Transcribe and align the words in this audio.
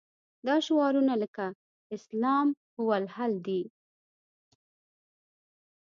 دا 0.47 0.55
شعارونه 0.67 1.13
لکه 1.21 1.45
الاسلام 1.55 2.47
هو 2.75 2.87
الحل 2.99 3.33
دي. 3.47 3.61